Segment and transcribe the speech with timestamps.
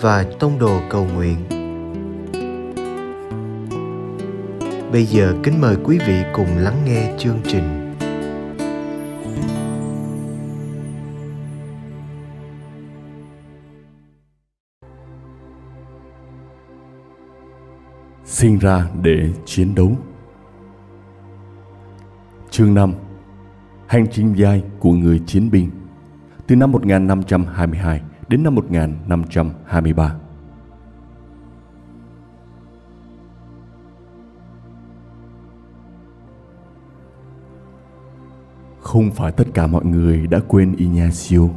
[0.00, 1.36] và Tông Đồ Cầu Nguyện.
[4.92, 7.82] Bây giờ kính mời quý vị cùng lắng nghe chương trình.
[18.24, 19.92] sinh ra để chiến đấu.
[22.50, 22.94] Chương 5
[23.86, 25.70] Hành trình dài của người chiến binh
[26.46, 30.14] từ năm 1522 đến năm 1523.
[38.80, 41.48] Không phải tất cả mọi người đã quên Ignacio.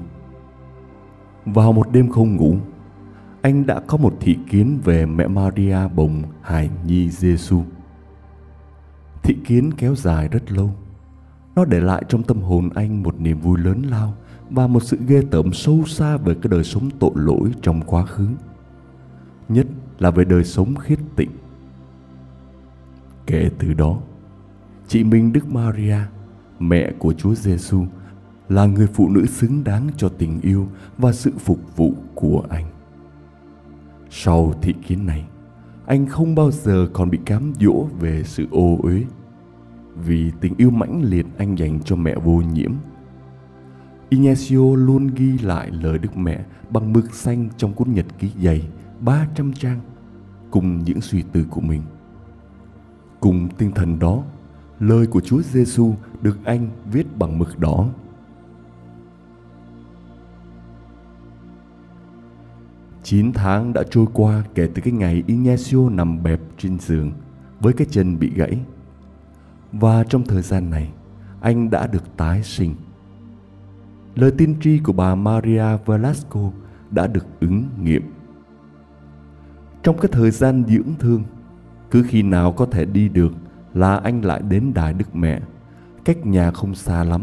[1.45, 2.57] Vào một đêm không ngủ,
[3.41, 7.61] anh đã có một thị kiến về mẹ Maria bồng hài nhi Giêsu.
[9.23, 10.69] Thị kiến kéo dài rất lâu.
[11.55, 14.13] Nó để lại trong tâm hồn anh một niềm vui lớn lao
[14.49, 18.05] và một sự ghê tởm sâu xa về cái đời sống tội lỗi trong quá
[18.05, 18.27] khứ.
[19.49, 19.67] Nhất
[19.99, 21.31] là về đời sống khiết tịnh.
[23.25, 23.99] Kể từ đó,
[24.87, 25.97] chị Minh Đức Maria,
[26.59, 27.85] mẹ của Chúa Giêsu,
[28.49, 32.65] là người phụ nữ xứng đáng cho tình yêu và sự phục vụ của anh.
[34.09, 35.25] Sau thị kiến này,
[35.85, 39.03] anh không bao giờ còn bị cám dỗ về sự ô uế
[39.95, 42.71] vì tình yêu mãnh liệt anh dành cho mẹ vô nhiễm.
[44.09, 48.67] Ignacio luôn ghi lại lời Đức Mẹ bằng mực xanh trong cuốn nhật ký dày
[48.99, 49.79] 300 trang
[50.51, 51.81] cùng những suy tư của mình.
[53.19, 54.23] Cùng tinh thần đó,
[54.79, 57.89] lời của Chúa Giêsu được anh viết bằng mực đỏ
[63.09, 67.11] Chín tháng đã trôi qua kể từ cái ngày Ignacio nằm bẹp trên giường
[67.59, 68.59] với cái chân bị gãy.
[69.71, 70.91] Và trong thời gian này,
[71.41, 72.75] anh đã được tái sinh.
[74.15, 76.51] Lời tiên tri của bà Maria Velasco
[76.91, 78.13] đã được ứng nghiệm.
[79.83, 81.23] Trong cái thời gian dưỡng thương,
[81.91, 83.33] cứ khi nào có thể đi được
[83.73, 85.41] là anh lại đến Đài Đức Mẹ,
[86.05, 87.21] cách nhà không xa lắm,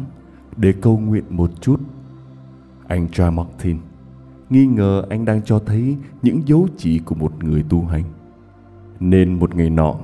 [0.56, 1.80] để cầu nguyện một chút.
[2.86, 3.78] Anh John Martin
[4.50, 8.04] nghi ngờ anh đang cho thấy những dấu chỉ của một người tu hành.
[9.00, 9.94] Nên một ngày nọ,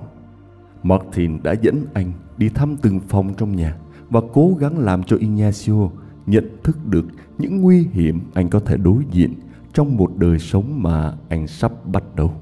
[0.83, 3.77] Martin đã dẫn anh đi thăm từng phòng trong nhà
[4.11, 5.89] và cố gắng làm cho Ignacio
[6.27, 7.05] nhận thức được
[7.39, 9.35] những nguy hiểm anh có thể đối diện
[9.73, 12.33] trong một đời sống mà anh sắp bắt đầu.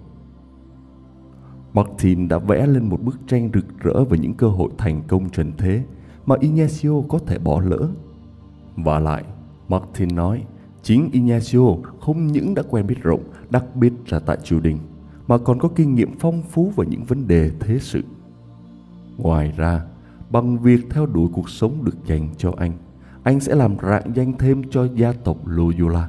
[1.72, 5.30] Martin đã vẽ lên một bức tranh rực rỡ về những cơ hội thành công
[5.30, 5.84] trần thế
[6.26, 7.88] mà Ignacio có thể bỏ lỡ.
[8.76, 9.24] Và lại,
[9.68, 10.44] Martin nói
[10.82, 14.78] Chính Ignacio không những đã quen biết rộng, đặc biệt là tại triều đình,
[15.28, 18.02] mà còn có kinh nghiệm phong phú về những vấn đề thế sự.
[19.18, 19.84] Ngoài ra,
[20.30, 22.72] bằng việc theo đuổi cuộc sống được dành cho anh,
[23.22, 26.08] anh sẽ làm rạng danh thêm cho gia tộc Loyola.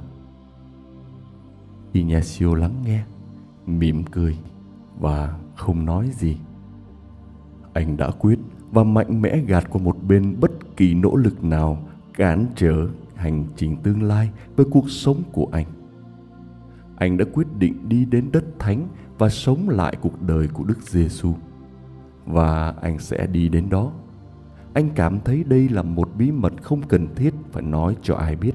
[1.91, 3.03] Ignacio lắng nghe,
[3.65, 4.37] mỉm cười
[4.99, 6.37] và không nói gì.
[7.73, 8.39] Anh đã quyết
[8.71, 11.77] và mạnh mẽ gạt qua một bên bất kỳ nỗ lực nào
[12.13, 15.65] cản trở hành trình tương lai với cuộc sống của anh
[17.01, 20.77] anh đã quyết định đi đến đất thánh và sống lại cuộc đời của Đức
[20.81, 21.33] Giêsu.
[22.25, 23.91] Và anh sẽ đi đến đó.
[24.73, 28.35] Anh cảm thấy đây là một bí mật không cần thiết phải nói cho ai
[28.35, 28.53] biết.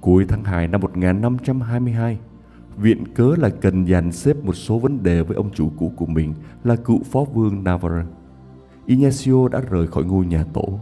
[0.00, 2.18] Cuối tháng 2 năm 1522,
[2.76, 6.06] viện cớ là cần dàn xếp một số vấn đề với ông chủ cũ của
[6.06, 8.06] mình là cựu phó vương Navarre.
[8.86, 10.80] Ignacio đã rời khỏi ngôi nhà tổ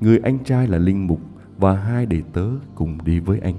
[0.00, 1.20] người anh trai là linh mục
[1.58, 3.54] và hai đệ tớ cùng đi với anh.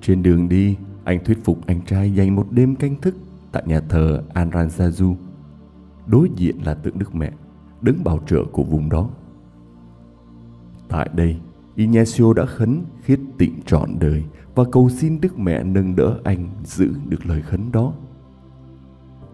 [0.00, 3.16] Trên đường đi, anh thuyết phục anh trai dành một đêm canh thức
[3.52, 5.14] tại nhà thờ Anranzaju.
[6.06, 7.32] Đối diện là tượng Đức Mẹ,
[7.82, 9.08] đứng bảo trợ của vùng đó.
[10.88, 11.36] Tại đây,
[11.74, 16.48] Ignacio đã khấn khiết tịnh trọn đời và cầu xin Đức Mẹ nâng đỡ anh
[16.64, 17.92] giữ được lời khấn đó.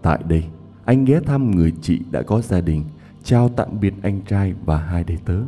[0.01, 0.45] Tại đây,
[0.85, 2.83] anh ghé thăm người chị đã có gia đình
[3.23, 5.39] chào tạm biệt anh trai và hai đệ tớ,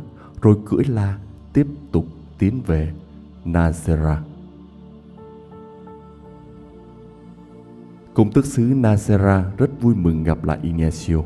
[0.42, 1.18] rồi cưỡi la
[1.52, 2.06] tiếp tục
[2.38, 2.92] tiến về
[3.44, 4.16] Nazera.
[8.14, 11.16] Công tước xứ Nazera rất vui mừng gặp lại Ignacio.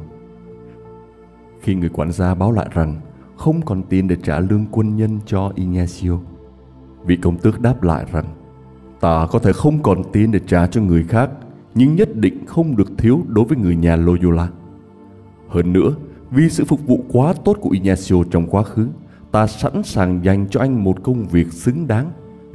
[1.60, 3.00] Khi người quản gia báo lại rằng
[3.36, 6.18] không còn tiền để trả lương quân nhân cho Ignacio,
[7.06, 8.24] Vị công tước đáp lại rằng
[9.00, 11.30] Ta có thể không còn tiền để trả cho người khác
[11.74, 14.48] Nhưng nhất định không được thiếu đối với người nhà Loyola
[15.48, 15.94] Hơn nữa
[16.30, 18.88] Vì sự phục vụ quá tốt của Ignacio trong quá khứ
[19.32, 22.10] Ta sẵn sàng dành cho anh một công việc xứng đáng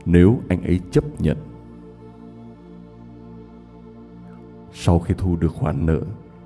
[0.05, 1.37] Nếu anh ấy chấp nhận
[4.73, 6.01] Sau khi thu được khoản nợ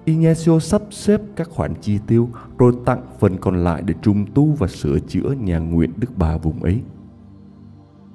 [0.05, 4.53] Ignacio sắp xếp các khoản chi tiêu rồi tặng phần còn lại để trùng tu
[4.53, 6.81] và sửa chữa nhà nguyện Đức Bà vùng ấy.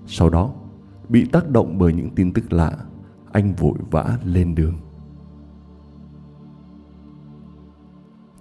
[0.06, 0.50] Sau đó,
[1.08, 2.76] bị tác động bởi những tin tức lạ,
[3.32, 4.74] anh vội vã lên đường.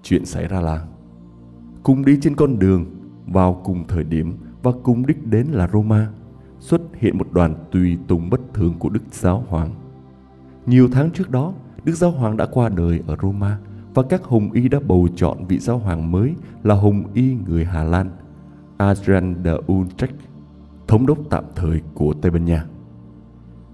[0.04, 0.88] Chuyện xảy ra là
[1.84, 2.86] cùng đi trên con đường
[3.26, 4.34] vào cùng thời điểm
[4.64, 6.10] và cùng đích đến là Roma
[6.60, 9.70] xuất hiện một đoàn tùy tùng bất thường của Đức Giáo Hoàng.
[10.70, 13.60] Nhiều tháng trước đó, Đức Giáo Hoàng đã qua đời ở Roma
[13.94, 16.34] và các hồng y đã bầu chọn vị giáo hoàng mới
[16.64, 18.10] là hồng y người Hà Lan,
[18.78, 20.16] Adrian de Utrecht,
[20.88, 22.66] thống đốc tạm thời của Tây Ban Nha.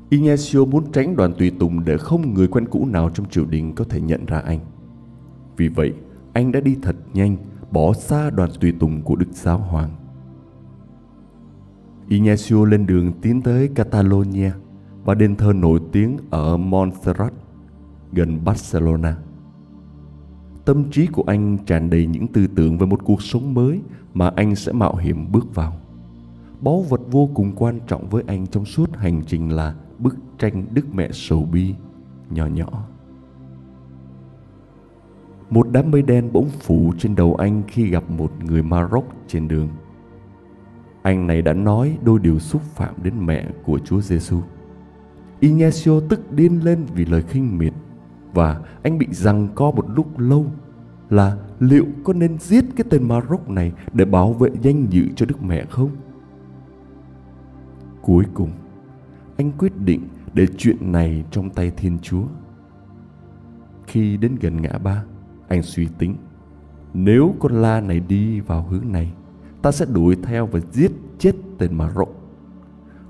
[0.09, 3.75] Ignacio muốn tránh đoàn tùy tùng để không người quen cũ nào trong triều đình
[3.75, 4.59] có thể nhận ra anh.
[5.57, 5.93] Vì vậy,
[6.33, 7.37] anh đã đi thật nhanh,
[7.71, 9.89] bỏ xa đoàn tùy tùng của Đức Giáo Hoàng.
[12.09, 14.51] Ignacio lên đường tiến tới Catalonia
[15.05, 17.33] và đền thờ nổi tiếng ở Montserrat,
[18.11, 19.17] gần Barcelona.
[20.65, 23.81] Tâm trí của anh tràn đầy những tư tưởng về một cuộc sống mới
[24.13, 25.73] mà anh sẽ mạo hiểm bước vào.
[26.61, 30.65] Báu vật vô cùng quan trọng với anh trong suốt hành trình là bức tranh
[30.73, 31.75] Đức Mẹ Sầu Bi
[32.29, 32.87] nhỏ nhỏ.
[35.49, 39.47] Một đám mây đen bỗng phủ trên đầu anh khi gặp một người Maroc trên
[39.47, 39.69] đường.
[41.01, 44.41] Anh này đã nói đôi điều xúc phạm đến mẹ của Chúa Giêsu.
[45.39, 47.73] Ignacio tức điên lên vì lời khinh miệt
[48.33, 50.45] và anh bị giằng co một lúc lâu
[51.09, 55.25] là liệu có nên giết cái tên Maroc này để bảo vệ danh dự cho
[55.25, 55.89] Đức Mẹ không?
[58.01, 58.51] Cuối cùng,
[59.37, 60.01] anh quyết định
[60.33, 62.23] để chuyện này trong tay Thiên Chúa.
[63.87, 65.03] Khi đến gần ngã ba,
[65.47, 66.15] anh suy tính,
[66.93, 69.13] nếu con la này đi vào hướng này,
[69.61, 72.09] ta sẽ đuổi theo và giết chết tên Maroc.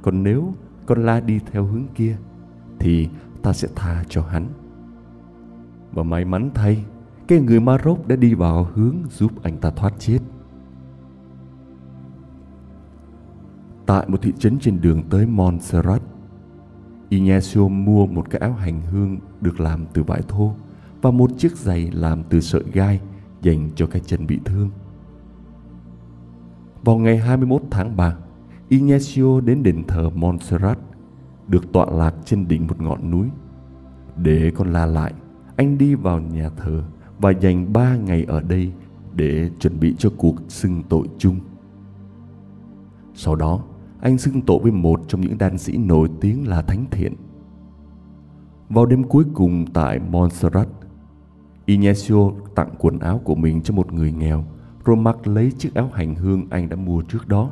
[0.02, 0.54] Còn nếu
[0.86, 2.18] con la đi theo hướng kia,
[2.80, 3.10] thì
[3.42, 4.48] ta sẽ tha cho hắn.
[5.92, 6.86] Và may mắn thay,
[7.28, 10.20] cái người Maroc đã đi vào hướng giúp anh ta thoát chết.
[13.86, 16.02] Tại một thị trấn trên đường tới Montserrat,
[17.10, 20.54] Ignacio mua một cái áo hành hương được làm từ vải thô
[21.02, 23.02] và một chiếc giày làm từ sợi gai
[23.42, 24.70] dành cho cái chân bị thương.
[26.84, 28.16] Vào ngày 21 tháng 3,
[28.70, 30.80] Ignacio đến đền thờ Montserrat,
[31.48, 33.28] được tọa lạc trên đỉnh một ngọn núi.
[34.18, 35.14] Để con la lại,
[35.56, 36.84] anh đi vào nhà thờ
[37.20, 38.72] và dành ba ngày ở đây
[39.14, 41.40] để chuẩn bị cho cuộc xưng tội chung.
[43.14, 43.64] Sau đó,
[44.02, 47.14] anh xưng tội với một trong những đan sĩ nổi tiếng là Thánh Thiện.
[48.70, 50.68] Vào đêm cuối cùng tại Montserrat,
[51.66, 54.46] Ignacio tặng quần áo của mình cho một người nghèo
[54.86, 57.52] rồi mặc lấy chiếc áo hành hương anh đã mua trước đó.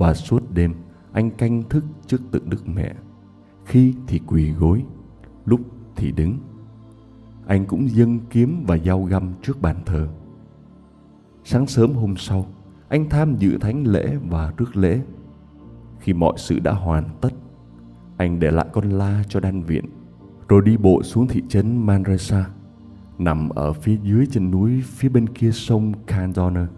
[0.00, 0.74] Và suốt đêm,
[1.12, 2.94] anh canh thức trước tượng Đức Mẹ.
[3.64, 4.84] Khi thì quỳ gối,
[5.44, 5.60] lúc
[5.96, 6.38] thì đứng
[7.46, 10.08] anh cũng dâng kiếm và dao găm trước bàn thờ.
[11.44, 12.46] Sáng sớm hôm sau,
[12.88, 15.00] anh tham dự thánh lễ và rước lễ.
[15.98, 17.32] Khi mọi sự đã hoàn tất,
[18.16, 19.84] anh để lại con la cho đan viện,
[20.48, 22.50] rồi đi bộ xuống thị trấn Manresa,
[23.18, 26.68] nằm ở phía dưới chân núi phía bên kia sông Candona.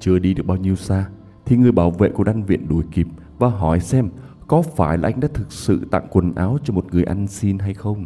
[0.00, 1.10] Chưa đi được bao nhiêu xa,
[1.48, 3.06] thì người bảo vệ của đan viện đuổi kịp
[3.38, 4.08] và hỏi xem
[4.46, 7.58] có phải là anh đã thực sự tặng quần áo cho một người ăn xin
[7.58, 8.04] hay không.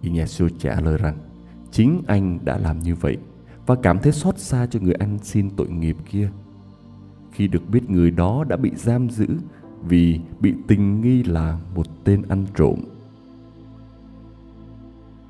[0.00, 1.18] Ignacio trả lời rằng
[1.70, 3.16] chính anh đã làm như vậy
[3.66, 6.30] và cảm thấy xót xa cho người ăn xin tội nghiệp kia.
[7.32, 9.26] Khi được biết người đó đã bị giam giữ
[9.82, 12.78] vì bị tình nghi là một tên ăn trộm.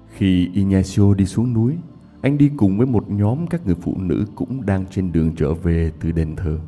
[0.09, 1.77] Khi Ignacio đi xuống núi,
[2.25, 5.55] anh đi cùng với một nhóm các người phụ nữ cũng đang trên đường trở
[5.55, 6.59] về từ đền thờ.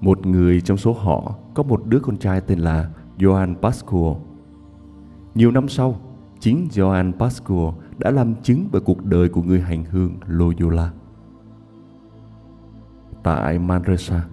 [0.00, 4.16] Một người trong số họ có một đứa con trai tên là Johann Pascual.
[5.34, 6.00] Nhiều năm sau,
[6.40, 10.92] chính Johann Pascual đã làm chứng về cuộc đời của người hành hương Loyola.
[13.22, 14.24] Tại Manresa,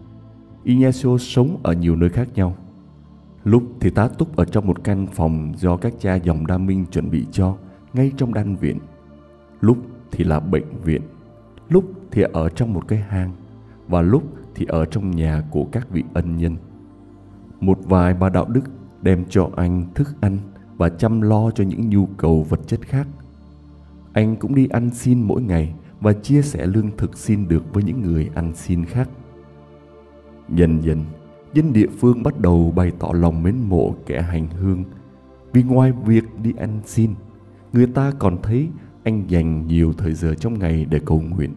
[0.63, 2.55] Ignacio sống ở nhiều nơi khác nhau.
[3.43, 6.85] Lúc thì tá túc ở trong một căn phòng do các cha dòng đa minh
[6.91, 7.55] chuẩn bị cho
[7.93, 8.79] ngay trong đan viện.
[9.61, 9.77] Lúc
[10.11, 11.01] thì là bệnh viện,
[11.69, 13.31] lúc thì ở trong một cái hang
[13.87, 14.23] và lúc
[14.55, 16.55] thì ở trong nhà của các vị ân nhân.
[17.59, 18.63] Một vài bà đạo đức
[19.01, 20.37] đem cho anh thức ăn
[20.77, 23.07] và chăm lo cho những nhu cầu vật chất khác.
[24.13, 27.83] Anh cũng đi ăn xin mỗi ngày và chia sẻ lương thực xin được với
[27.83, 29.09] những người ăn xin khác.
[30.49, 31.05] Dần dần,
[31.53, 34.83] dân địa phương bắt đầu bày tỏ lòng mến mộ kẻ hành hương
[35.53, 37.13] vì ngoài việc đi ăn xin,
[37.73, 38.67] người ta còn thấy
[39.03, 41.53] anh dành nhiều thời giờ trong ngày để cầu nguyện.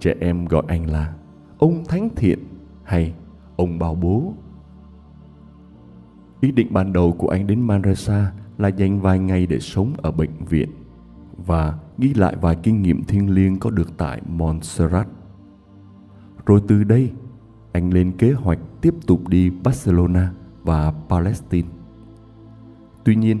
[0.00, 1.14] Trẻ em gọi anh là
[1.58, 2.38] ông thánh thiện
[2.84, 3.14] hay
[3.56, 4.34] ông bảo bố.
[6.40, 10.10] Ý định ban đầu của anh đến Manresa là dành vài ngày để sống ở
[10.10, 10.68] bệnh viện
[11.46, 15.08] và ghi lại vài kinh nghiệm thiêng liêng có được tại Montserrat.
[16.46, 17.10] Rồi từ đây,
[17.72, 20.32] anh lên kế hoạch tiếp tục đi Barcelona
[20.62, 21.68] và Palestine.
[23.04, 23.38] Tuy nhiên,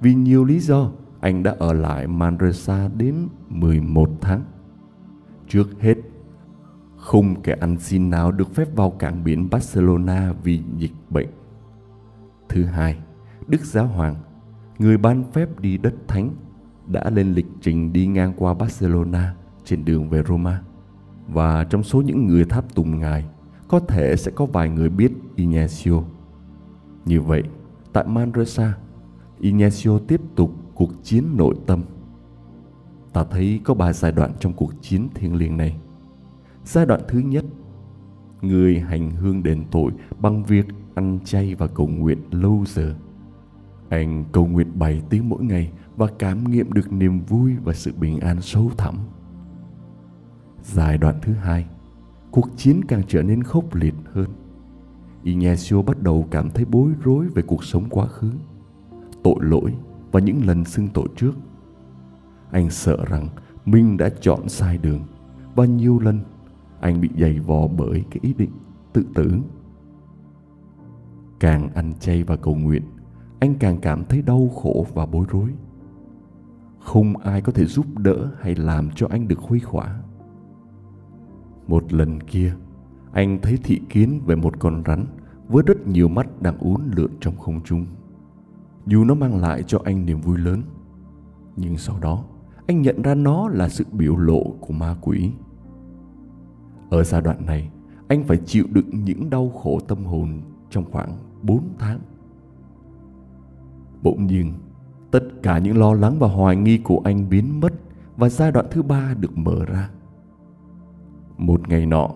[0.00, 0.90] vì nhiều lý do,
[1.22, 4.44] anh đã ở lại Manresa đến 11 tháng.
[5.48, 5.94] Trước hết,
[6.96, 11.28] không kẻ ăn xin nào được phép vào cảng biển Barcelona vì dịch bệnh.
[12.48, 12.98] Thứ hai,
[13.46, 14.16] Đức Giáo Hoàng,
[14.78, 16.30] người ban phép đi đất thánh,
[16.86, 20.62] đã lên lịch trình đi ngang qua Barcelona trên đường về Roma.
[21.28, 23.24] Và trong số những người tháp tùng ngài,
[23.68, 26.02] có thể sẽ có vài người biết Ignacio.
[27.04, 27.42] Như vậy,
[27.92, 28.74] tại Manresa,
[29.40, 31.82] Ignacio tiếp tục cuộc chiến nội tâm.
[33.12, 35.76] Ta thấy có ba giai đoạn trong cuộc chiến thiêng liêng này.
[36.64, 37.44] Giai đoạn thứ nhất,
[38.40, 42.94] người hành hương đền tội bằng việc ăn chay và cầu nguyện lâu giờ.
[43.88, 47.92] Anh cầu nguyện 7 tiếng mỗi ngày và cảm nghiệm được niềm vui và sự
[47.92, 48.94] bình an sâu thẳm.
[50.62, 51.66] Giai đoạn thứ hai,
[52.30, 54.28] cuộc chiến càng trở nên khốc liệt hơn.
[55.22, 58.30] Ignacio bắt đầu cảm thấy bối rối về cuộc sống quá khứ,
[59.22, 59.72] tội lỗi
[60.12, 61.32] và những lần xưng tội trước.
[62.50, 63.28] Anh sợ rằng
[63.64, 65.00] mình đã chọn sai đường
[65.54, 66.20] và nhiều lần
[66.80, 68.50] anh bị dày vò bởi cái ý định
[68.92, 69.32] tự tử.
[71.40, 72.82] Càng ăn chay và cầu nguyện,
[73.40, 75.50] anh càng cảm thấy đau khổ và bối rối.
[76.80, 80.00] Không ai có thể giúp đỡ hay làm cho anh được khuây khỏa.
[81.66, 82.54] Một lần kia,
[83.12, 85.04] anh thấy thị kiến về một con rắn
[85.48, 87.86] với rất nhiều mắt đang uốn lượn trong không trung.
[88.86, 90.62] Dù nó mang lại cho anh niềm vui lớn,
[91.56, 92.24] nhưng sau đó
[92.66, 95.30] anh nhận ra nó là sự biểu lộ của ma quỷ.
[96.90, 97.70] Ở giai đoạn này,
[98.08, 101.98] anh phải chịu đựng những đau khổ tâm hồn trong khoảng 4 tháng.
[104.02, 104.52] Bỗng nhiên,
[105.10, 107.72] tất cả những lo lắng và hoài nghi của anh biến mất
[108.16, 109.90] và giai đoạn thứ ba được mở ra.
[111.38, 112.08] Một ngày nọ,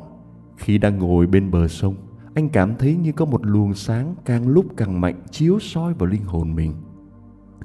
[0.57, 1.95] khi đang ngồi bên bờ sông,
[2.37, 6.07] anh cảm thấy như có một luồng sáng càng lúc càng mạnh chiếu soi vào
[6.07, 6.75] linh hồn mình.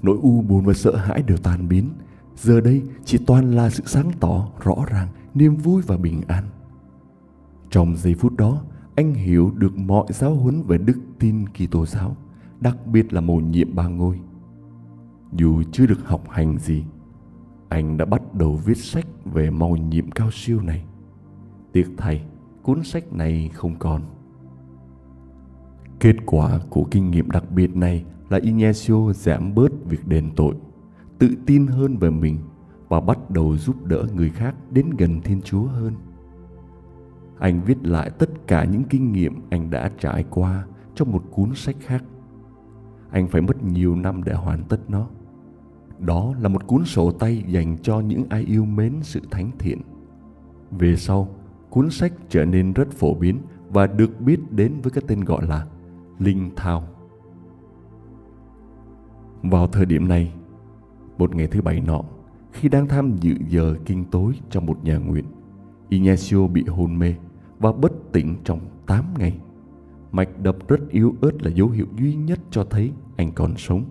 [0.01, 1.89] Nỗi u buồn và sợ hãi đều tan biến.
[2.35, 6.43] Giờ đây chỉ toàn là sự sáng tỏ, rõ ràng, niềm vui và bình an.
[7.69, 8.61] Trong giây phút đó,
[8.95, 12.15] anh hiểu được mọi giáo huấn về đức tin Kitô giáo,
[12.59, 14.19] đặc biệt là mầu nhiệm ba ngôi.
[15.33, 16.83] Dù chưa được học hành gì,
[17.69, 20.85] anh đã bắt đầu viết sách về mầu nhiệm cao siêu này.
[21.71, 22.21] Tiếc thay,
[22.61, 24.01] cuốn sách này không còn.
[26.01, 30.55] Kết quả của kinh nghiệm đặc biệt này là Ignacio giảm bớt việc đền tội,
[31.19, 32.37] tự tin hơn về mình
[32.89, 35.93] và bắt đầu giúp đỡ người khác đến gần Thiên Chúa hơn.
[37.39, 40.65] Anh viết lại tất cả những kinh nghiệm anh đã trải qua
[40.95, 42.03] trong một cuốn sách khác.
[43.11, 45.07] Anh phải mất nhiều năm để hoàn tất nó.
[45.99, 49.81] Đó là một cuốn sổ tay dành cho những ai yêu mến sự thánh thiện.
[50.71, 51.27] Về sau,
[51.69, 53.39] cuốn sách trở nên rất phổ biến
[53.69, 55.67] và được biết đến với cái tên gọi là
[56.19, 56.87] Linh Thao.
[59.43, 60.33] Vào thời điểm này,
[61.17, 62.01] một ngày thứ bảy nọ,
[62.51, 65.25] khi đang tham dự giờ kinh tối trong một nhà nguyện,
[65.89, 67.15] Ignacio bị hôn mê
[67.59, 69.39] và bất tỉnh trong 8 ngày.
[70.11, 73.83] Mạch đập rất yếu ớt là dấu hiệu duy nhất cho thấy anh còn sống.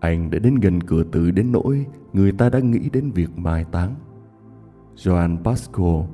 [0.00, 3.64] Anh đã đến gần cửa tử đến nỗi người ta đã nghĩ đến việc mai
[3.64, 3.94] táng.
[4.96, 6.04] Joan Pasco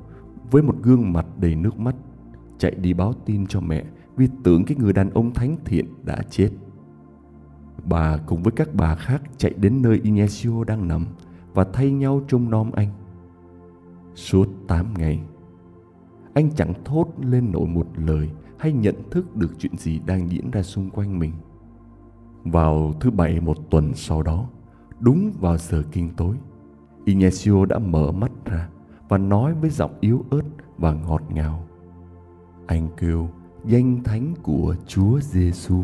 [0.51, 1.95] với một gương mặt đầy nước mắt
[2.57, 3.83] chạy đi báo tin cho mẹ
[4.19, 6.49] vì tưởng cái người đàn ông thánh thiện đã chết.
[7.85, 11.05] Bà cùng với các bà khác chạy đến nơi Ignacio đang nằm
[11.53, 12.89] và thay nhau trông nom anh.
[14.15, 15.19] Suốt 8 ngày,
[16.33, 20.51] anh chẳng thốt lên nổi một lời hay nhận thức được chuyện gì đang diễn
[20.51, 21.31] ra xung quanh mình.
[22.43, 24.49] Vào thứ bảy một tuần sau đó,
[24.99, 26.35] đúng vào giờ kinh tối,
[27.05, 28.69] Ignacio đã mở mắt ra
[29.09, 30.43] và nói với giọng yếu ớt
[30.77, 31.63] và ngọt ngào.
[32.67, 33.29] Anh kêu
[33.65, 35.83] danh thánh của Chúa Giêsu.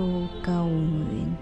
[0.00, 0.08] Kitô
[0.44, 1.32] cầu nguyện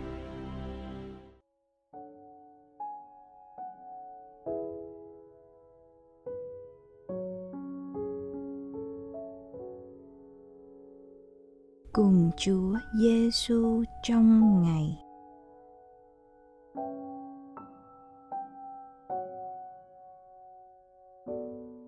[11.92, 14.98] cùng Chúa Giêsu trong ngày.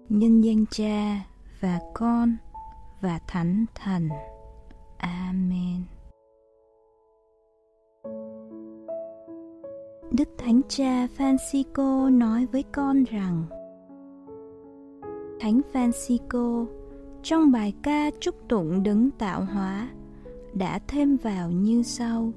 [0.08, 1.24] Nhân danh Cha
[1.60, 2.36] và Con
[3.00, 4.08] và Thánh Thần.
[4.98, 5.99] Amen.
[10.10, 13.44] Đức Thánh Cha Francisco nói với con rằng,
[15.40, 16.66] Thánh Francisco,
[17.22, 19.88] trong bài ca chúc tụng đấng tạo hóa
[20.54, 22.32] đã thêm vào như sau.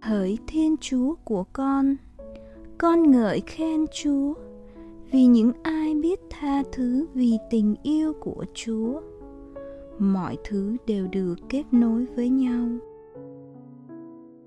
[0.00, 1.96] Hỡi thiên chúa của con
[2.78, 4.34] con ngợi khen chúa
[5.10, 9.00] vì những ai biết tha thứ vì tình yêu của chúa.
[9.98, 12.68] Mọi thứ đều được kết nối với nhau.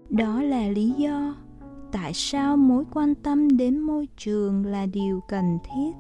[0.09, 1.35] Đó là lý do
[1.91, 5.91] tại sao mối quan tâm đến môi trường là điều cần thiết?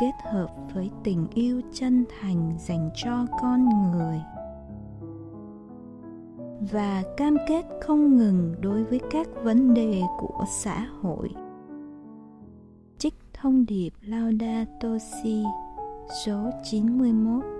[0.00, 4.20] Kết hợp với tình yêu chân thành dành cho con người.
[6.72, 11.30] Và cam kết không ngừng đối với các vấn đề của xã hội.
[12.98, 15.44] Trích thông điệp Laudato Si,
[16.24, 17.55] số 91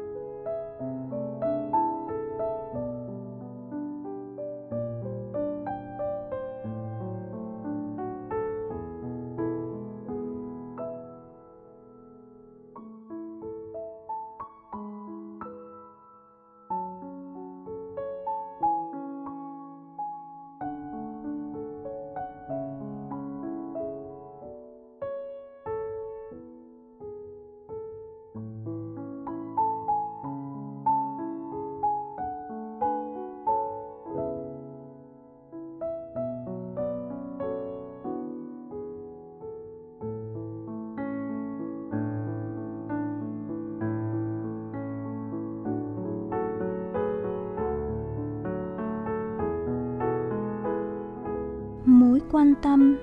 [52.30, 52.98] quan tâm,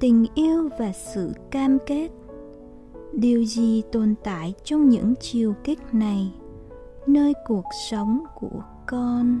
[0.00, 2.08] tình yêu và sự cam kết.
[3.12, 6.32] Điều gì tồn tại trong những chiều kích này?
[7.06, 9.40] Nơi cuộc sống của con.